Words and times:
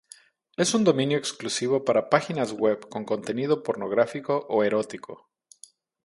Es 0.57 0.73
un 0.73 0.83
dominio 0.83 1.15
exclusivo 1.15 1.85
para 1.85 2.09
páginas 2.09 2.53
web 2.53 2.89
con 2.89 3.05
contenido 3.05 3.61
pornográfico 3.61 4.47
o 4.49 4.63
erótico. 4.63 5.29